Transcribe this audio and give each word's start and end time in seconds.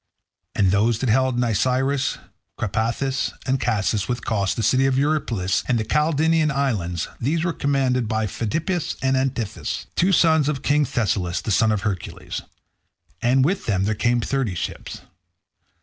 And 0.55 0.71
those 0.71 0.97
that 0.97 1.09
held 1.09 1.37
Nisyrus, 1.37 2.17
Crapathus, 2.57 3.33
and 3.45 3.59
Casus, 3.59 4.07
with 4.07 4.25
Cos, 4.25 4.55
the 4.55 4.63
city 4.63 4.87
of 4.87 4.97
Eurypylus, 4.97 5.63
and 5.67 5.77
the 5.77 5.85
Calydnian 5.85 6.49
islands, 6.49 7.07
these 7.19 7.43
were 7.43 7.53
commanded 7.53 8.07
by 8.07 8.25
Pheidippus 8.25 8.95
and 9.03 9.15
Antiphus, 9.15 9.85
two 9.95 10.11
sons 10.11 10.49
of 10.49 10.63
King 10.63 10.85
Thessalus 10.85 11.39
the 11.39 11.51
son 11.51 11.71
of 11.71 11.81
Hercules. 11.81 12.41
And 13.21 13.45
with 13.45 13.67
them 13.67 13.83
there 13.83 13.93
came 13.93 14.21
thirty 14.21 14.55
ships. 14.55 15.01